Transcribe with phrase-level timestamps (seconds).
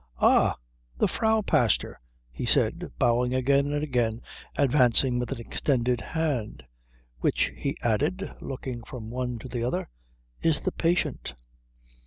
[0.19, 0.55] "Ah
[0.97, 1.99] the Frau Pastor,"
[2.31, 4.19] he said, bowing again and again
[4.55, 6.63] advancing with an extended hand.
[7.19, 9.89] "Which," he added, looking from one to the other,
[10.41, 11.35] "is the patient?"